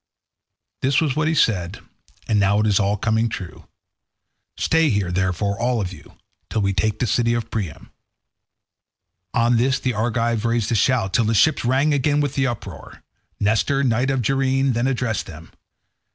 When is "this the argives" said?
9.57-10.43